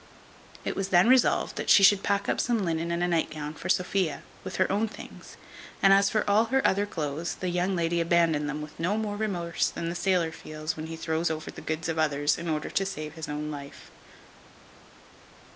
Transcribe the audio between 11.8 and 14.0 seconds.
of others, in order to save his own life.